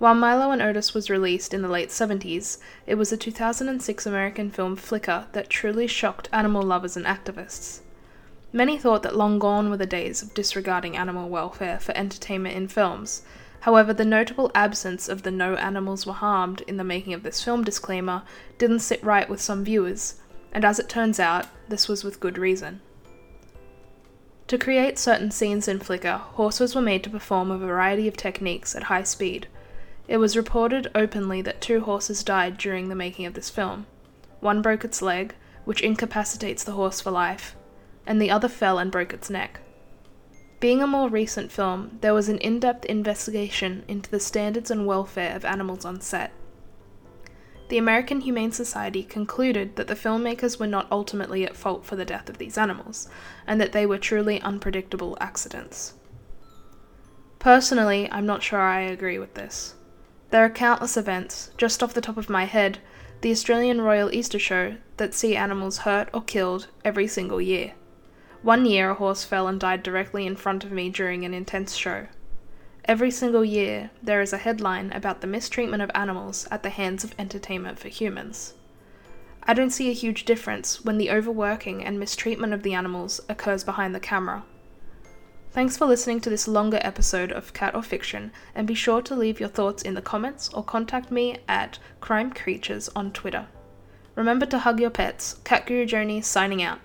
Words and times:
While 0.00 0.14
Milo 0.14 0.50
and 0.50 0.62
Otis 0.62 0.94
was 0.94 1.10
released 1.10 1.52
in 1.52 1.60
the 1.60 1.68
late 1.68 1.90
70s, 1.90 2.56
it 2.86 2.94
was 2.94 3.10
the 3.10 3.18
2006 3.18 4.06
American 4.06 4.50
film 4.50 4.74
Flicka 4.74 5.26
that 5.32 5.50
truly 5.50 5.86
shocked 5.86 6.26
animal 6.32 6.62
lovers 6.62 6.96
and 6.96 7.04
activists. 7.04 7.80
Many 8.50 8.78
thought 8.78 9.02
that 9.02 9.14
long 9.14 9.38
gone 9.38 9.68
were 9.68 9.76
the 9.76 9.84
days 9.84 10.22
of 10.22 10.32
disregarding 10.32 10.96
animal 10.96 11.28
welfare 11.28 11.78
for 11.78 11.94
entertainment 11.94 12.56
in 12.56 12.66
films. 12.66 13.24
However, 13.60 13.92
the 13.92 14.06
notable 14.06 14.50
absence 14.54 15.06
of 15.06 15.22
the 15.22 15.30
no 15.30 15.56
animals 15.56 16.06
were 16.06 16.14
harmed 16.14 16.62
in 16.62 16.78
the 16.78 16.82
making 16.82 17.12
of 17.12 17.22
this 17.22 17.44
film 17.44 17.62
disclaimer 17.62 18.22
didn't 18.56 18.78
sit 18.78 19.04
right 19.04 19.28
with 19.28 19.42
some 19.42 19.64
viewers, 19.64 20.14
and 20.50 20.64
as 20.64 20.78
it 20.78 20.88
turns 20.88 21.20
out, 21.20 21.44
this 21.68 21.88
was 21.88 22.04
with 22.04 22.20
good 22.20 22.38
reason. 22.38 22.80
To 24.46 24.56
create 24.56 24.98
certain 24.98 25.30
scenes 25.30 25.68
in 25.68 25.78
Flicka, 25.78 26.20
horses 26.20 26.74
were 26.74 26.80
made 26.80 27.04
to 27.04 27.10
perform 27.10 27.50
a 27.50 27.58
variety 27.58 28.08
of 28.08 28.16
techniques 28.16 28.74
at 28.74 28.84
high 28.84 29.02
speed. 29.02 29.46
It 30.10 30.16
was 30.16 30.36
reported 30.36 30.90
openly 30.92 31.40
that 31.42 31.60
two 31.60 31.82
horses 31.82 32.24
died 32.24 32.58
during 32.58 32.88
the 32.88 32.96
making 32.96 33.26
of 33.26 33.34
this 33.34 33.48
film. 33.48 33.86
One 34.40 34.60
broke 34.60 34.84
its 34.84 35.00
leg, 35.00 35.36
which 35.64 35.82
incapacitates 35.82 36.64
the 36.64 36.72
horse 36.72 37.00
for 37.00 37.12
life, 37.12 37.54
and 38.08 38.20
the 38.20 38.28
other 38.28 38.48
fell 38.48 38.80
and 38.80 38.90
broke 38.90 39.12
its 39.12 39.30
neck. 39.30 39.60
Being 40.58 40.82
a 40.82 40.86
more 40.88 41.08
recent 41.08 41.52
film, 41.52 41.98
there 42.00 42.12
was 42.12 42.28
an 42.28 42.38
in 42.38 42.58
depth 42.58 42.86
investigation 42.86 43.84
into 43.86 44.10
the 44.10 44.18
standards 44.18 44.68
and 44.68 44.84
welfare 44.84 45.32
of 45.36 45.44
animals 45.44 45.84
on 45.84 46.00
set. 46.00 46.32
The 47.68 47.78
American 47.78 48.22
Humane 48.22 48.50
Society 48.50 49.04
concluded 49.04 49.76
that 49.76 49.86
the 49.86 49.94
filmmakers 49.94 50.58
were 50.58 50.66
not 50.66 50.88
ultimately 50.90 51.44
at 51.44 51.56
fault 51.56 51.84
for 51.84 51.94
the 51.94 52.04
death 52.04 52.28
of 52.28 52.38
these 52.38 52.58
animals, 52.58 53.08
and 53.46 53.60
that 53.60 53.70
they 53.70 53.86
were 53.86 53.96
truly 53.96 54.42
unpredictable 54.42 55.16
accidents. 55.20 55.94
Personally, 57.38 58.08
I'm 58.10 58.26
not 58.26 58.42
sure 58.42 58.58
I 58.58 58.80
agree 58.80 59.20
with 59.20 59.34
this. 59.34 59.76
There 60.30 60.44
are 60.44 60.50
countless 60.50 60.96
events, 60.96 61.50
just 61.56 61.82
off 61.82 61.92
the 61.92 62.00
top 62.00 62.16
of 62.16 62.30
my 62.30 62.44
head, 62.44 62.78
the 63.20 63.32
Australian 63.32 63.80
Royal 63.80 64.14
Easter 64.14 64.38
Show, 64.38 64.76
that 64.96 65.12
see 65.12 65.34
animals 65.34 65.78
hurt 65.78 66.08
or 66.14 66.22
killed 66.22 66.68
every 66.84 67.08
single 67.08 67.40
year. 67.40 67.72
One 68.42 68.64
year, 68.64 68.90
a 68.90 68.94
horse 68.94 69.24
fell 69.24 69.48
and 69.48 69.58
died 69.58 69.82
directly 69.82 70.26
in 70.26 70.36
front 70.36 70.62
of 70.62 70.70
me 70.70 70.88
during 70.88 71.24
an 71.24 71.34
intense 71.34 71.74
show. 71.74 72.06
Every 72.84 73.10
single 73.10 73.44
year, 73.44 73.90
there 74.02 74.22
is 74.22 74.32
a 74.32 74.38
headline 74.38 74.92
about 74.92 75.20
the 75.20 75.26
mistreatment 75.26 75.82
of 75.82 75.90
animals 75.94 76.46
at 76.50 76.62
the 76.62 76.70
hands 76.70 77.02
of 77.02 77.14
entertainment 77.18 77.78
for 77.80 77.88
humans. 77.88 78.54
I 79.42 79.52
don't 79.52 79.70
see 79.70 79.90
a 79.90 79.94
huge 79.94 80.24
difference 80.24 80.84
when 80.84 80.96
the 80.96 81.10
overworking 81.10 81.84
and 81.84 81.98
mistreatment 81.98 82.52
of 82.52 82.62
the 82.62 82.74
animals 82.74 83.20
occurs 83.28 83.64
behind 83.64 83.94
the 83.94 84.00
camera. 84.00 84.44
Thanks 85.52 85.76
for 85.76 85.84
listening 85.86 86.20
to 86.20 86.30
this 86.30 86.46
longer 86.46 86.78
episode 86.80 87.32
of 87.32 87.52
Cat 87.52 87.74
or 87.74 87.82
Fiction, 87.82 88.30
and 88.54 88.68
be 88.68 88.74
sure 88.74 89.02
to 89.02 89.16
leave 89.16 89.40
your 89.40 89.48
thoughts 89.48 89.82
in 89.82 89.94
the 89.94 90.00
comments 90.00 90.48
or 90.50 90.62
contact 90.62 91.10
me 91.10 91.38
at 91.48 91.80
Crime 92.00 92.30
Creatures 92.32 92.88
on 92.94 93.10
Twitter. 93.10 93.48
Remember 94.14 94.46
to 94.46 94.60
hug 94.60 94.78
your 94.78 94.90
pets. 94.90 95.40
Cat 95.42 95.66
Guru 95.66 95.86
Joni 95.86 96.22
signing 96.22 96.62
out. 96.62 96.78